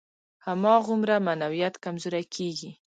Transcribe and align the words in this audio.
هماغومره 0.45 1.15
معنویت 1.27 1.73
کمزوری 1.83 2.23
کېږي. 2.35 2.69